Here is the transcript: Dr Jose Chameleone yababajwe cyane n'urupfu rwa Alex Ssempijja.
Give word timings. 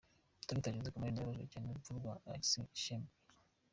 Dr 0.47 0.55
Jose 0.75 0.91
Chameleone 0.93 1.21
yababajwe 1.21 1.49
cyane 1.51 1.65
n'urupfu 1.65 1.91
rwa 1.99 2.13
Alex 2.27 2.43
Ssempijja. 2.45 2.95